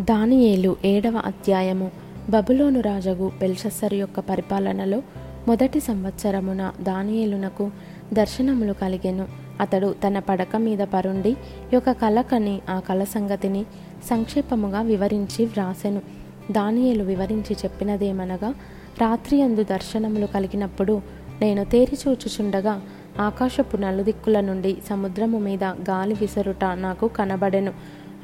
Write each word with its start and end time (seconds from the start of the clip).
దానియేలు 0.00 0.76
ఏడవ 0.84 1.22
అధ్యాయము. 1.26 1.90
బబులోను 2.30 2.80
రాజగు 2.80 3.32
బెల్షస్సర్ 3.40 3.94
యొక్క 3.94 4.20
పరిపాలనలో 4.20 5.02
మొదటి 5.48 5.80
సంవత్సరమున 5.80 6.72
దానియేలునకు 6.82 7.70
దర్శనములు 8.12 8.72
కలిగెను. 8.72 9.26
అతడు 9.60 9.94
తన 10.06 10.18
పడక 10.18 10.56
మీద 10.56 10.78
పరుండి 10.78 11.36
యొక్క 11.72 11.92
కలకని 11.92 12.60
ఆ 12.70 12.80
కల 12.80 13.04
సంగతిని 13.04 13.64
సంక్షేపముగా 14.10 14.80
వివరించి 14.80 15.44
వ్రాసెను. 15.44 16.02
దానియేలు 16.50 17.04
వివరించి 17.04 17.56
చెప్పినదేమనగా 17.64 18.54
రాత్రి 19.00 19.42
అందు 19.42 19.62
దర్శనములు 19.62 20.26
కలిగినప్పుడు 20.26 21.02
నేను 21.40 21.64
తేరి 21.64 21.98
చూచుచుండగా 22.08 22.82
ఆకాశపు 23.20 23.76
నలుదిక్కుల 23.76 24.40
నుండి 24.40 24.76
సముద్రము 24.90 25.38
మీద 25.38 25.64
గాలి 25.64 26.14
విసరుట 26.14 26.64
నాకు 26.64 27.08
కనబడెను. 27.08 27.72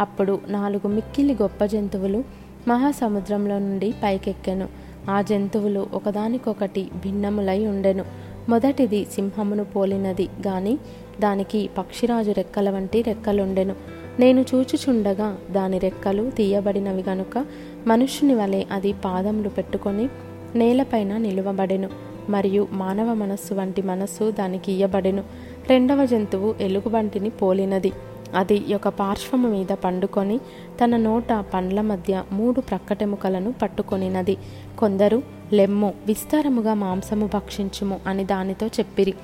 అప్పుడు 0.01 0.41
నాలుగు 0.49 0.89
మిక్కిలి 0.89 1.37
గొప్ప 1.43 1.65
జంతువులు 1.65 2.25
మహాసముద్రంలో 2.69 3.59
నుండి 3.59 3.95
పైకెక్కెను. 4.03 4.69
ఆ 5.11 5.23
జంతువులు 5.23 5.87
ఒకదానికొకటి 5.95 6.89
భిన్నములై 7.05 7.67
ఉండెను. 7.67 8.05
మొదటిది 8.49 9.07
సింహమును 9.13 9.65
పోలినది 9.65 10.29
గాని 10.47 10.79
దానికి 11.21 11.71
పక్షిరాజు 11.79 12.31
రెక్కల 12.31 12.71
వంటి 12.71 13.03
రెక్కలుండెను. 13.03 13.75
నేను 14.21 14.45
చూచుచుండగా 14.55 15.39
దాని 15.51 15.79
రెక్కలు 15.79 16.31
తీయబడినవి 16.31 17.05
గనుక 17.09 17.47
మనుష్యుని 17.87 18.35
వలె 18.35 18.65
అది 18.73 18.93
పాదములు 18.93 19.49
పెట్టుకొని 19.49 20.09
నేలపైన 20.55 21.17
నిలువబడెను. 21.17 21.89
మరియు 22.29 22.69
మానవ 22.73 23.15
మనస్సు 23.15 23.55
వంటి 23.55 23.83
మనస్సు 23.83 24.31
దానికి 24.31 24.73
ఇయ్యబడెను. 24.73 25.25
రెండవ 25.69 26.05
జంతువు 26.05 26.55
ఎలుగుబంటిని 26.61 27.31
పోలినది. 27.31 27.93
అది 28.35 28.75
ఒక 28.75 28.89
పార్శ్వము 28.89 29.49
మీద 29.49 29.67
పండుకొని 29.67 30.39
తన 30.81 30.97
నోట 30.97 31.33
పండ్ల 31.55 31.81
మధ్య 31.81 32.25
మూడు 32.33 32.61
ప్రక్కటెముకలను 32.61 33.53
పట్టుకొనినది. 33.53 34.37
కొందరు 34.79 35.23
లెమ్ము 35.53 35.95
విస్తారముగా 36.07 36.75
మాంసము 36.75 37.31
భక్షించుము 37.35 38.01
అని 38.07 38.25
దానితో 38.25 38.67
చెప్పిరి. 38.67 39.15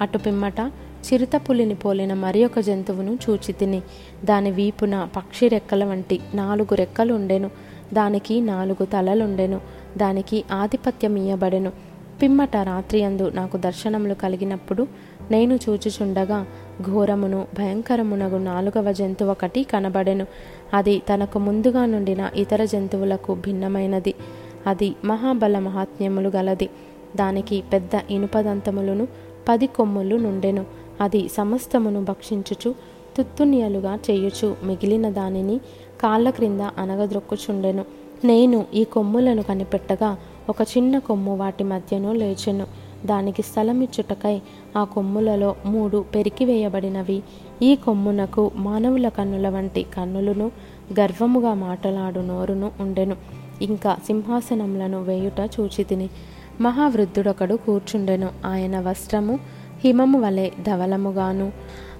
అటు 0.00 0.18
పిమ్మట 0.18 0.60
చిరుతపులిని 1.06 1.74
పోలిన 1.74 2.14
మరి 2.14 2.44
ఒక 2.44 2.58
జంతువును 2.58 3.18
చూచి 3.30 3.52
తిని 3.52 3.82
దాని 4.24 4.50
వీపున 4.50 5.08
పక్షి 5.16 5.48
రెక్కల 5.48 5.84
వంటి 5.84 6.20
నాలుగు 6.34 6.74
రెక్కలు 6.74 7.14
ఉండెను 7.14 7.50
దానికి 7.92 8.40
నాలుగు 8.40 8.84
తలలుండెను. 8.84 9.60
దానికి 9.96 10.44
ఆధిపత్యం 10.52 11.16
ఇయ్యబడెను 11.16 11.72
పిమ్మట 12.22 12.56
రాత్రి 12.56 13.02
అందు 13.02 13.30
నాకు 13.30 13.56
దర్శనములు 13.56 14.14
కలిగినప్పుడు 14.14 14.86
నేను 15.30 15.54
చూచుచుండగా 15.54 16.46
ఘోరమును 16.86 17.46
భయంకరమునగు 17.58 18.38
నాలుగవ 18.38 18.92
జంతువు 18.92 19.30
ఒకటి 19.30 19.62
కనబడెను. 19.62 20.26
అది 20.74 21.02
తనకు 21.14 21.38
ముందుగా 21.38 21.86
నుండిన 21.86 22.30
ఇతర 22.36 22.64
జంతువులకు 22.64 23.34
భిన్నమైనది. 23.34 24.14
అది 24.66 24.94
మహాబల 25.04 25.58
మహాత్మ్యములు 25.58 26.32
గలది. 26.36 26.70
దానికి 27.16 27.62
పెద్ద 27.72 27.90
ఇనుపదంతములను 28.10 29.08
పది 29.48 29.66
కొమ్ములు 29.66 30.16
నుండెను. 30.16 30.64
అది 31.00 31.28
సమస్తమును 31.28 32.04
భక్షించుచు 32.04 32.74
తుత్తునియలుగా 33.16 33.98
చేయుచు 34.10 34.56
మిగిలిన 34.62 35.10
దానిని 35.10 35.60
కాళ్ళ 36.00 36.30
క్రింద 36.30 36.60
అనగద్రొక్కుచుండెను 36.60 37.84
నేను 38.24 38.66
ఈ 38.74 38.84
కొమ్ములను 38.84 39.42
కనిపెట్టగా 39.42 40.16
ఒక 40.48 40.56
చిన్న 40.62 40.98
కొమ్ము 40.98 41.36
వాటి 41.36 41.64
మధ్యను 41.64 42.12
లేచెను. 42.12 42.66
దానికి 43.06 43.42
స్థలమిచ్చుటకై 43.42 44.40
ఆ 44.76 44.84
కొమ్ములలో 44.84 45.56
మూడు 45.66 46.04
పెరికివేయబడినవి. 46.14 47.22
ఈ 47.62 47.76
కొమ్మునకు 47.76 48.50
మానవుల 48.54 49.08
కన్నుల 49.08 49.48
వంటి 49.48 49.82
కన్నులను 49.82 50.50
గర్వముగా 51.00 51.54
మాటలాడు 51.54 52.20
నోరును 52.20 52.70
ఉండెను. 52.80 53.16
ఇంకా 53.62 53.96
సింహాసనములను 54.06 55.02
వేయుట 55.02 55.50
చూచితిని. 55.60 56.08
మహావృద్ధుడొకడు 56.60 57.54
కూర్చుండెను. 57.54 58.28
ఆయన 58.46 58.80
వస్త్రము 58.80 59.38
హిమము 59.84 60.20
వలె 60.20 60.50
ధవలముగాను 60.66 61.52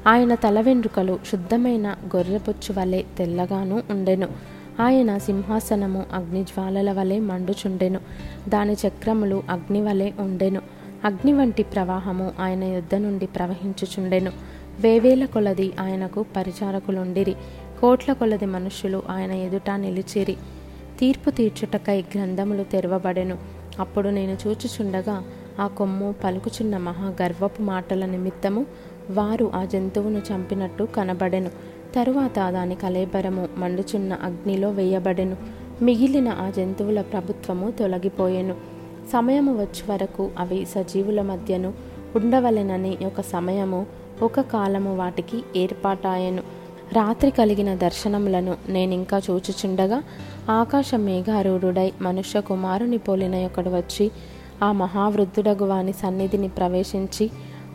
ఆయన 0.07 0.35
తల 0.35 0.61
వెంట్రుకలు 0.61 1.19
శుద్ధమైన 1.33 1.97
గొర్రెపుచ్చు 2.17 2.81
వలె 2.81 3.03
తెల్లగాను 3.19 3.83
ఉండెను. 3.91 4.29
ఆయన 4.81 5.19
సింహాసనము 5.19 6.03
అగ్నిజ్వాలల 6.13 6.93
వలె 6.93 7.19
మండుచుండెను. 7.19 8.01
దాని 8.49 8.73
చక్రములు 8.73 9.43
అగ్ని 9.51 9.83
వలె 9.83 10.13
ఉండెను. 10.21 10.80
అగ్ని 11.05 11.33
వంటి 11.33 11.63
ప్రవాహము 11.63 12.33
ఆయన 12.41 12.65
యుద్ధ 12.65 12.95
నుండి 12.95 13.27
ప్రవహించుచుండెను. 13.27 14.33
వేవేల 14.81 15.25
కొలది 15.25 15.73
ఆయనకు 15.81 16.25
పరిచారకులుండిరి. 16.37 17.35
కోట్ల 17.81 18.13
కొలది 18.13 18.47
మనుష్యులు 18.47 19.03
ఆయన 19.11 19.33
ఎదుట 19.33 19.71
నిలిచిరి. 19.71 20.37
తీర్పు 20.99 21.31
తీర్చుటకై 21.31 22.01
గ్రంథములు 22.01 22.63
తెరవబడెను. 22.63 23.39
అప్పుడు 23.81 24.09
నేను 24.09 24.39
చూచుచుండగా 24.47 25.23
ఆ 25.61 25.67
కొమ్ము 25.67 26.15
పలుకుచున్న 26.25 26.77
మహా 26.77 27.15
గర్వపు 27.23 27.63
మాటల 27.63 28.07
నిమిత్తము 28.07 28.67
వారు 29.11 29.51
ఆ 29.55 29.65
జంతువును 29.65 30.19
చంపినట్టు 30.19 30.85
కనబడెను. 30.85 31.51
తరువాత 31.95 32.51
దాని 32.51 32.75
కలేబరము 32.75 33.49
మండుచున్న 33.57 34.13
అగ్నిలో 34.13 34.71
వేయబడెను. 34.71 35.37
మిగిలిన 35.83 36.29
ఆ 36.29 36.51
జంతువుల 36.51 37.01
ప్రభుత్వము 37.01 37.71
తొలగిపోయెను. 37.71 38.80
సమయము 39.11 39.53
వచ్చే 39.55 39.93
వరకు 39.93 40.31
అవి 40.39 40.67
సజీవుల 40.67 41.23
మధ్యను 41.23 41.73
ఉండవలెనని 42.17 42.97
ఒక 43.07 43.21
సమయము 43.21 43.87
ఒక 44.23 44.41
కాలము 44.41 44.97
వాటికి 44.97 45.43
ఏర్పాటాయెను. 45.57 46.43
రాత్రి 46.93 47.31
కలిగిన 47.31 47.75
దర్శనములను 47.75 48.57
నేనింకా 48.69 49.21
చూచుచుండగా 49.31 50.03
ఆకాశ 50.51 50.95
మేఘారూఢుడై 50.95 51.93
మనుష్య 52.01 52.41
కుమారుని 52.41 52.99
పోలిన 52.99 53.45
ఒకడు 53.47 53.71
వచ్చి 53.71 54.11
ఆ 54.65 54.73
మహావృద్ధుడగు 54.73 55.65
వాని 55.65 55.93
సన్నిధిని 55.93 56.49
ప్రవేశించి 56.49 57.31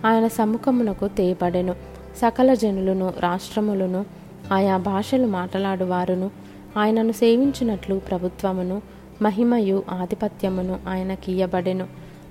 ఆయన 0.05 0.27
సముఖమునకు 0.27 1.07
తేపడెను 1.07 1.75
సకల 2.17 2.53
జనులను 2.53 3.13
రాష్ట్రములను 3.19 4.05
ఆయా 4.53 4.77
భాషలు 4.77 5.27
మాట్లాడువారును 5.27 6.31
ఆయనను 6.77 7.11
సేవించినట్లు 7.11 7.95
ప్రభుత్వమును 8.09 8.81
మహిమయు 9.21 9.83
ఆధిపత్యమును 9.89 10.79
ఆయనకియ్యబడెను 10.87 11.87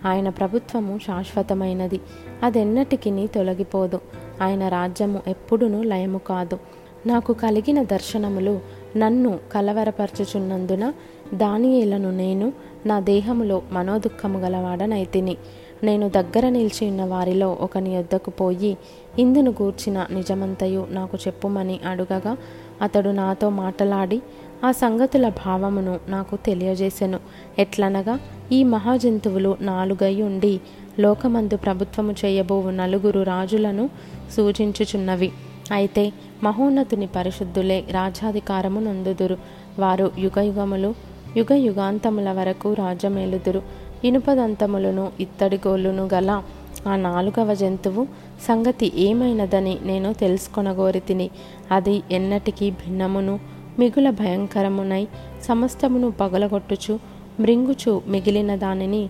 ఆయన 0.07 0.29
ప్రభుత్వము 0.29 0.99
శాశ్వతమైనది. 0.99 2.01
అదెన్నటికి 2.43 3.27
తొలగిపోదు. 3.27 4.01
ఆయన 4.43 4.69
రాజ్యము 4.69 5.23
ఎప్పుడునూ 5.29 5.83
లయము 5.83 6.19
కాదు. 6.19 6.59
నాకు 7.07 7.33
కలిగిన 7.33 7.83
దర్శనములు 7.83 8.61
నన్ను 8.97 9.39
కలవరపరచుచున్నందున 9.53 10.93
దానియేలను 11.35 12.11
నేను 12.11 12.53
నా 12.87 13.01
దేహములో 13.01 13.63
మనోదుఖము 13.71 14.39
గలవాడనైతిని. 14.39 15.37
నేను 15.83 16.09
దగ్గర 16.09 16.49
నిలిచి 16.49 16.89
ఉన్న 16.89 17.05
వారిలో 17.05 17.59
ఒకని 17.61 17.95
యొద్దకు 17.95 18.31
పోయి 18.31 18.77
ఇందును 19.19 19.51
గూర్చిన 19.51 20.07
నిజమంతయు 20.11 20.87
నాకు 20.91 21.17
చెప్పుమని 21.17 21.81
అడుగగా 21.89 22.37
అతడు 22.83 23.11
నాతో 23.11 23.51
మాటలాడి 23.51 24.23
ఆ 24.65 24.73
సంగతుల 24.73 25.29
భావమును 25.29 26.01
నాకు 26.09 26.37
తెలియజేసెను. 26.37 27.21
ఎట్లనగా 27.59 28.19
ఈ 28.53 28.65
మహాజంతువులు 28.65 29.57
నాలుగై 29.61 30.23
ఉండి 30.23 30.61
లోకమందు 31.01 31.57
ప్రభుత్వము 31.57 32.15
చేయబోవు 32.25 32.71
నలుగురు 32.71 33.23
రాజులను 33.23 33.91
సూచించుచున్నవి. 34.37 35.33
అయితే 35.73 36.13
మహోన్నతుని 36.43 37.07
పరిశుద్ధులే 37.07 37.85
రాజాధికారము 37.91 38.81
నందుదురు. 38.81 39.39
వారు 39.79 40.11
యుగయుగములు 40.19 40.95
యుగ 41.37 41.53
యుగాంతముల 41.55 42.33
వరకు 42.33 42.73
రాజమేలుదురు 42.73 43.63
ఇనుపదంతములను 44.05 45.13
ఇత్తడి 45.21 45.59
గోలును 45.67 46.09
గల 46.15 46.43
ఆ 46.87 46.97
నాలుగవ 46.97 47.55
జంతువు 47.55 48.07
సంగతి 48.49 48.93
ఏమైనదని 48.97 49.79
నేను 49.83 50.13
తెలుసుకొనగోరి 50.13 51.01
తిని 51.01 51.31
అది 51.71 52.03
ఎన్నటికీ 52.11 52.71
భిన్నమును 52.71 53.54
మిగుల 53.79 54.09
భయంకరమునై 54.19 55.03
సమస్తమును 55.47 56.09
పగలగొట్టుచు 56.21 56.95
మృంగుచు 57.41 57.93
మిగిలిన 58.07 58.53
దానిని 58.57 59.03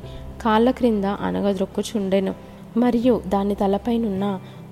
కాళ్ళ 0.45 0.69
క్రింద 0.71 1.07
అనగద్రొక్కుచుండెను 1.27 2.33
మరియు 2.77 3.15
దాని 3.27 3.55
తలపైనున్న 3.55 4.25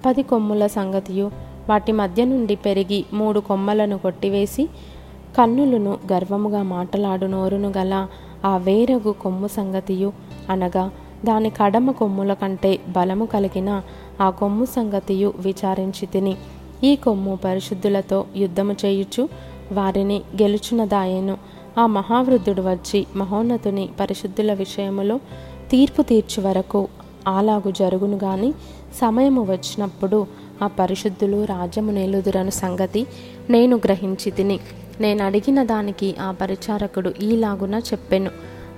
పది 0.07 0.23
కొమ్ముల 0.23 0.65
సంగతియు 0.71 1.27
వాటి 1.69 1.93
మధ్య 1.93 2.21
నుండి 2.25 2.55
పెరిగి 2.57 3.01
మూడు 3.13 3.41
కొమ్మలను 3.41 3.97
కొట్టివేసి 3.99 4.65
కన్నులను 5.39 5.93
గర్వముగా 6.13 6.63
మాటలాడు 6.71 7.27
నోరును 7.27 7.71
గల 7.77 7.95
ఆ 8.45 8.53
వేరగు 8.59 9.13
కొమ్ము 9.23 9.49
సంగతియు 9.49 10.09
అనగా 10.51 10.85
దాని 11.25 11.51
కడమ 11.51 11.91
కొమ్ముల 11.91 12.33
కంటే 12.35 12.73
బలము 12.89 13.27
కలిగిన 13.27 13.71
ఆ 14.21 14.29
కొమ్ము 14.41 14.65
సంగతియు 14.75 15.29
విచారించి 15.39 16.07
తిని 16.07 16.35
ఈ 16.83 16.91
కొమ్ము 16.97 17.35
పరిశుద్ధులతో 17.45 18.19
యుద్ధము 18.37 18.75
చేయుచు 18.85 19.23
వారిని 19.73 20.23
గెలుచునదాయెను 20.43 21.37
ఆ 21.79 21.87
మహావృద్ధుడు 21.87 22.63
వచ్చి 22.63 23.07
మహోన్నతుని 23.17 23.89
పరిశుద్ధుల 24.01 24.53
విషయములో 24.53 25.21
తీర్పు 25.71 26.03
తీర్చు 26.03 26.43
వరకు 26.43 26.89
అలాగు 27.29 27.71
జరుగును 27.71 28.19
గాని 28.25 28.53
సమయము 28.95 29.43
వచ్చినప్పుడు 29.43 30.27
ఆ 30.63 30.67
పరిశుద్ధులు 30.67 31.45
రాజ్యము 31.45 31.93
నేలుదురను 31.93 32.51
సంగతి 32.51 33.07
నేను 33.51 33.77
గ్రహించి 33.77 34.31
తిని 34.31 34.61
నేను 35.01 35.25
అడిగిన 35.25 35.65
దానికి 35.65 36.15
ఆ 36.21 36.31
పరిచారకుడు 36.31 37.15
ఈలాగున 37.23 37.75
చెప్పెను. 37.75 38.31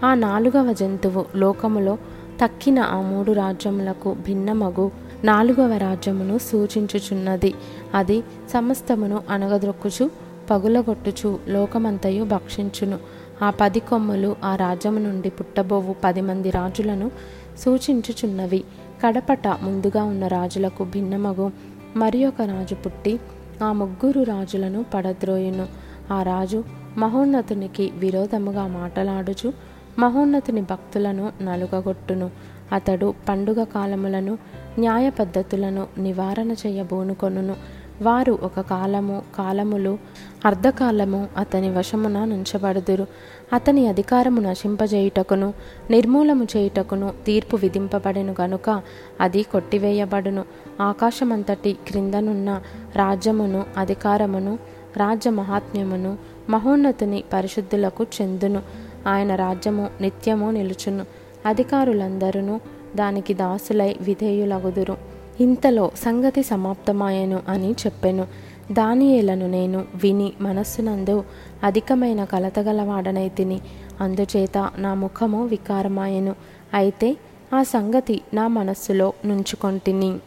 ఆ 0.04 0.14
నాలుగవ 0.14 0.72
జంతువు 0.72 1.24
లోకములో 1.36 1.98
తక్కిన 2.44 2.78
ఆ 2.78 3.00
మూడు 3.00 3.32
రాజ్యములకు 3.32 4.16
భిన్నమగు 4.26 4.90
నాలుగవ 5.24 5.76
రాజ్యమును 5.76 6.38
సూచించుచున్నది. 6.38 7.54
అది 7.94 8.20
సమస్తమును 8.52 9.22
అనగదొక్కుచు 9.30 10.10
పగులగొట్టుచు 10.50 11.38
లోకమంతయు 11.48 12.24
భక్షించును. 12.24 12.98
ఆ 13.42 13.50
పది 13.50 13.80
కొమ్ములు 13.80 14.36
ఆ 14.44 14.56
రాజ్యము 14.56 14.98
నుండి 14.98 15.30
పుట్టబోవు 15.30 15.94
పది 16.04 16.20
మంది 16.20 16.50
రాజులను 16.50 17.10
సూచించుచున్నవి. 17.58 18.64
కడపట 19.06 19.48
ముందుగా 19.48 20.04
ఉన్న 20.04 20.26
రాజులకు 20.26 20.84
భిన్నమగు. 20.84 21.52
మరి 21.96 22.26
ఒక 22.26 22.42
రాజు 22.42 22.74
పుట్టి 22.74 23.20
ఆ 23.64 23.72
ముగ్గురు 23.72 24.22
రాజులను 24.22 24.84
పడద్రోయును. 24.94 25.66
ఆ 26.12 26.22
రాజు 26.22 26.64
మహోన్నతునికి 26.96 27.92
విరోధముగా 27.96 28.66
మాటలాడుచు 28.66 29.52
మహోన్నతుని 29.98 30.60
భక్తులను 30.60 31.32
నలుగగొట్టును. 31.42 32.30
అతడు 32.72 33.14
పండుగ 33.28 33.64
కాలములను 33.64 34.38
న్యాయ 34.78 35.10
పద్ధతులను 35.10 35.86
నివారణ 35.98 36.52
చేయబోనుకొనును. 36.52 37.56
వారు 38.02 38.38
ఒక 38.42 38.60
కాలము 38.60 39.22
కాలములు 39.38 39.98
అర్ధకాలము 40.44 41.26
అతని 41.36 41.70
వశమున 41.70 42.24
నుంచబడుదురు. 42.24 43.06
అతని 43.52 43.86
అధికారము 43.88 44.40
నశింపజేయుటకును 44.40 45.54
నిర్మూలము 45.90 46.46
చేయుటకును 46.56 47.14
తీర్పు 47.26 47.56
విధింపబడెను 47.56 48.34
గనుక 48.40 48.82
అది 49.20 49.42
కొట్టివేయబడును. 49.42 50.44
ఆకాశమంతటి 50.80 51.72
క్రిందనున్న 51.72 52.62
రాజ్యమును 52.96 53.64
అధికారమును 53.76 54.58
రాజ్య 54.96 55.30
మహాత్మ్యమును 55.30 56.18
మహోన్నతుని 56.50 57.24
పరిశుద్ధులకు 57.32 58.06
చెందును. 58.22 58.62
ఆయన 59.06 59.34
రాజ్యము 59.34 59.90
నిత్యము 60.00 60.50
నిలుచును. 60.50 61.06
అధికారులందరూ 61.46 62.60
దానికి 62.96 63.34
దాసులై 63.34 63.96
విధేయులగుదురు. 64.00 64.96
ఇంతలో 65.40 65.90
సంగతి 65.96 66.42
సమాప్తమాయను 66.42 67.42
అని 67.48 67.70
చెప్పెను. 67.72 68.26
దానియేలను 68.72 69.46
నేను 69.46 69.84
విని 69.94 70.32
మనస్సునందు 70.40 71.24
అధికమైన 71.62 72.24
కలతగలవాడనై 72.24 73.28
తిని 73.28 73.60
అందుచేత 74.00 74.70
నా 74.78 74.94
ముఖము 74.94 75.46
వికారమాయెను. 75.46 76.34
అయితే 76.74 77.16
ఆ 77.52 77.62
సంగతి 77.62 78.20
నా 78.34 78.48
మనస్సులో 78.48 79.12
నుంచుకొంటిని. 79.24 80.18